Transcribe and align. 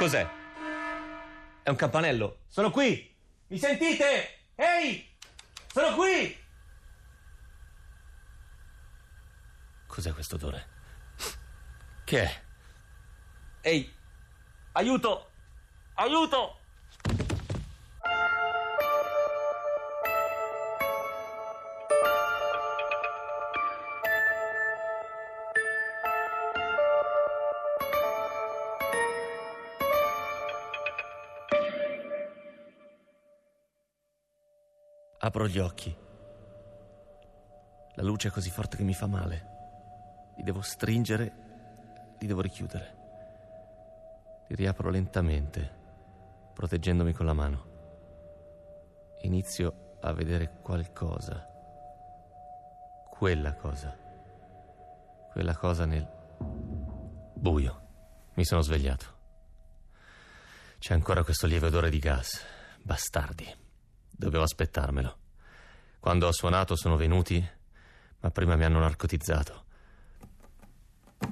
Cos'è? 0.00 0.26
È 1.62 1.68
un 1.68 1.76
campanello? 1.76 2.44
Sono 2.48 2.70
qui! 2.70 3.14
Mi 3.48 3.58
sentite? 3.58 4.46
Ehi! 4.54 5.06
Sono 5.70 5.94
qui! 5.94 6.42
Cos'è 9.86 10.14
questo 10.14 10.36
odore? 10.36 10.68
Che 12.04 12.22
è? 12.22 12.42
Ehi! 13.60 13.94
Aiuto! 14.72 15.32
Aiuto! 15.96 16.60
Apro 35.22 35.46
gli 35.46 35.58
occhi. 35.58 35.94
La 37.94 38.02
luce 38.02 38.28
è 38.28 38.30
così 38.30 38.48
forte 38.48 38.78
che 38.78 38.82
mi 38.82 38.94
fa 38.94 39.06
male. 39.06 39.48
Li 40.36 40.42
devo 40.42 40.62
stringere, 40.62 42.14
li 42.18 42.26
devo 42.26 42.40
richiudere. 42.40 42.96
Li 44.46 44.54
riapro 44.54 44.88
lentamente, 44.88 45.70
proteggendomi 46.54 47.12
con 47.12 47.26
la 47.26 47.34
mano. 47.34 47.64
Inizio 49.20 49.98
a 50.00 50.10
vedere 50.14 50.60
qualcosa. 50.62 51.46
Quella 53.10 53.54
cosa. 53.56 53.94
Quella 55.32 55.54
cosa 55.54 55.84
nel 55.84 56.08
buio. 57.34 57.80
Mi 58.34 58.44
sono 58.46 58.62
svegliato. 58.62 59.18
C'è 60.78 60.94
ancora 60.94 61.22
questo 61.22 61.46
lieve 61.46 61.66
odore 61.66 61.90
di 61.90 61.98
gas. 61.98 62.42
Bastardi. 62.82 63.68
Dovevo 64.20 64.44
aspettarmelo. 64.44 65.16
Quando 65.98 66.26
ho 66.26 66.32
suonato 66.32 66.76
sono 66.76 66.96
venuti, 66.96 67.42
ma 68.20 68.30
prima 68.30 68.54
mi 68.54 68.64
hanno 68.64 68.78
narcotizzato. 68.78 69.64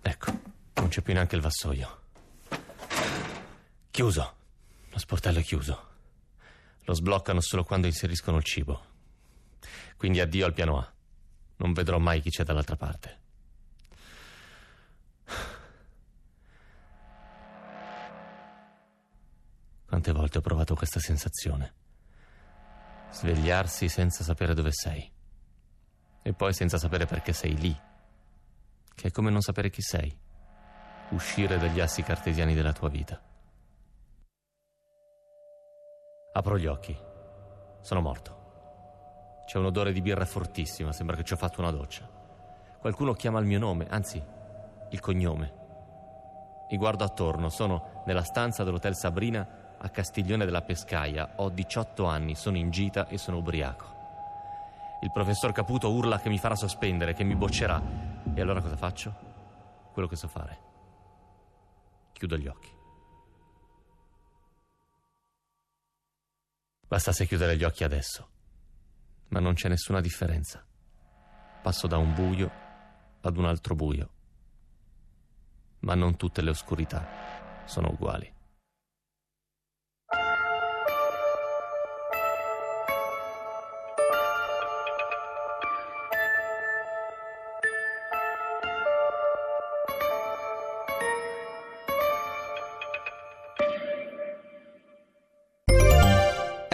Ecco, 0.00 0.40
non 0.76 0.88
c'è 0.88 1.02
più 1.02 1.12
neanche 1.12 1.36
il 1.36 1.42
vassoio. 1.42 2.00
Chiuso. 3.90 4.34
Lo 4.88 4.98
sportello 4.98 5.40
è 5.40 5.42
chiuso. 5.42 5.88
Lo 6.84 6.94
sbloccano 6.94 7.42
solo 7.42 7.64
quando 7.64 7.86
inseriscono 7.86 8.38
il 8.38 8.44
cibo. 8.44 8.82
Quindi 9.98 10.20
addio 10.20 10.46
al 10.46 10.54
piano 10.54 10.78
A. 10.78 10.92
Non 11.56 11.74
vedrò 11.74 11.98
mai 11.98 12.22
chi 12.22 12.30
c'è 12.30 12.44
dall'altra 12.44 12.76
parte. 12.76 13.18
Quante 19.84 20.12
volte 20.12 20.38
ho 20.38 20.40
provato 20.40 20.74
questa 20.74 20.98
sensazione? 20.98 21.74
Svegliarsi 23.10 23.88
senza 23.88 24.22
sapere 24.22 24.54
dove 24.54 24.70
sei. 24.72 25.10
E 26.22 26.32
poi 26.32 26.52
senza 26.52 26.78
sapere 26.78 27.06
perché 27.06 27.32
sei 27.32 27.56
lì. 27.56 27.78
Che 28.94 29.08
è 29.08 29.10
come 29.10 29.30
non 29.30 29.40
sapere 29.40 29.70
chi 29.70 29.82
sei. 29.82 30.16
Uscire 31.10 31.58
dagli 31.58 31.80
assi 31.80 32.02
cartesiani 32.02 32.54
della 32.54 32.72
tua 32.72 32.88
vita. 32.88 33.20
Apro 36.32 36.56
gli 36.56 36.66
occhi. 36.66 36.96
Sono 37.80 38.00
morto. 38.00 38.38
C'è 39.46 39.58
un 39.58 39.64
odore 39.64 39.92
di 39.92 40.00
birra 40.00 40.24
fortissima, 40.24 40.92
sembra 40.92 41.16
che 41.16 41.24
ci 41.24 41.32
ho 41.32 41.36
fatto 41.36 41.60
una 41.60 41.72
doccia. 41.72 42.08
Qualcuno 42.78 43.14
chiama 43.14 43.40
il 43.40 43.46
mio 43.46 43.58
nome, 43.58 43.86
anzi, 43.90 44.22
il 44.90 45.00
cognome. 45.00 45.52
Mi 46.70 46.76
guardo 46.76 47.02
attorno, 47.02 47.48
sono 47.48 48.04
nella 48.06 48.22
stanza 48.22 48.62
dell'Hotel 48.62 48.94
Sabrina 48.94 49.44
a 49.82 49.88
Castiglione 49.88 50.44
della 50.44 50.62
Pescaia, 50.62 51.34
ho 51.36 51.48
18 51.48 52.04
anni, 52.04 52.34
sono 52.34 52.58
in 52.58 52.70
gita 52.70 53.08
e 53.08 53.16
sono 53.16 53.38
ubriaco. 53.38 53.98
Il 55.02 55.10
professor 55.10 55.52
Caputo 55.52 55.90
urla 55.90 56.20
che 56.20 56.28
mi 56.28 56.38
farà 56.38 56.54
sospendere, 56.54 57.14
che 57.14 57.24
mi 57.24 57.34
boccerà. 57.34 57.82
E 58.34 58.40
allora 58.40 58.60
cosa 58.60 58.76
faccio? 58.76 59.14
Quello 59.92 60.06
che 60.06 60.16
so 60.16 60.28
fare. 60.28 60.58
Chiudo 62.12 62.36
gli 62.36 62.46
occhi. 62.46 62.68
Bastasse 66.86 67.26
chiudere 67.26 67.56
gli 67.56 67.64
occhi 67.64 67.82
adesso. 67.82 68.28
Ma 69.28 69.40
non 69.40 69.54
c'è 69.54 69.68
nessuna 69.68 70.02
differenza. 70.02 70.62
Passo 71.62 71.86
da 71.86 71.96
un 71.96 72.12
buio 72.12 72.50
ad 73.22 73.36
un 73.38 73.46
altro 73.46 73.74
buio. 73.74 74.10
Ma 75.80 75.94
non 75.94 76.16
tutte 76.16 76.42
le 76.42 76.50
oscurità 76.50 77.62
sono 77.64 77.88
uguali. 77.88 78.39